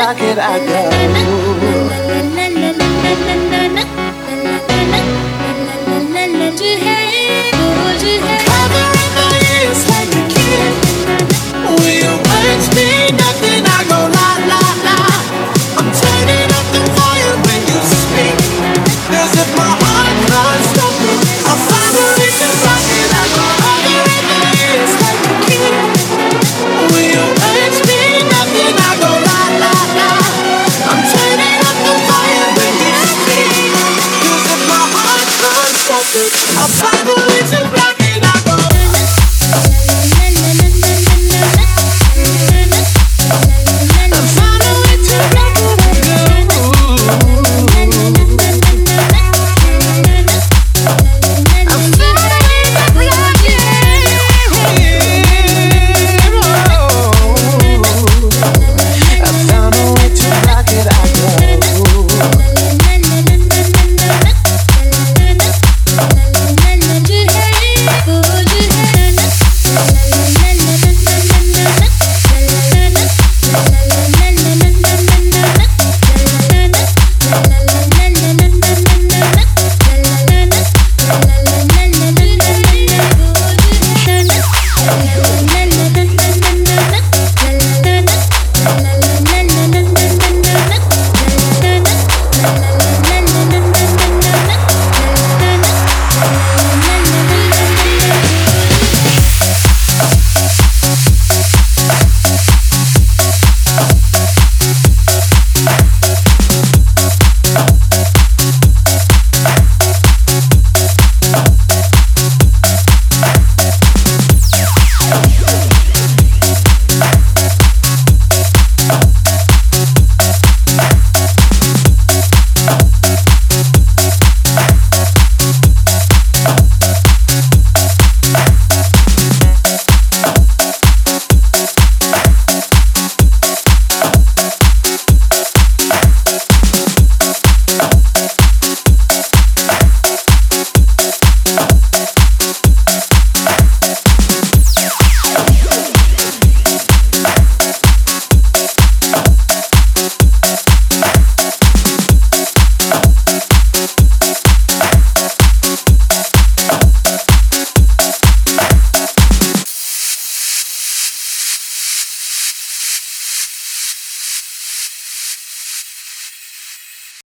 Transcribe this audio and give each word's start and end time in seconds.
rocket 0.00 0.38
I 0.38 0.58
go. 0.64 1.49